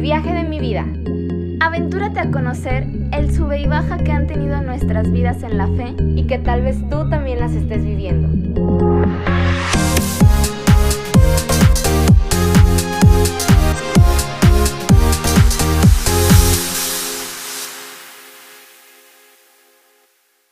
viaje 0.00 0.32
de 0.32 0.44
mi 0.44 0.58
vida. 0.58 0.86
Aventúrate 1.60 2.20
a 2.20 2.30
conocer 2.30 2.86
el 3.12 3.32
sube 3.32 3.60
y 3.60 3.66
baja 3.66 3.98
que 3.98 4.12
han 4.12 4.26
tenido 4.26 4.60
nuestras 4.62 5.10
vidas 5.12 5.42
en 5.42 5.58
la 5.58 5.66
fe 5.66 5.94
y 6.16 6.26
que 6.26 6.38
tal 6.38 6.62
vez 6.62 6.76
tú 6.88 7.08
también 7.10 7.38
las 7.38 7.52
estés 7.52 7.84
viviendo. 7.84 8.89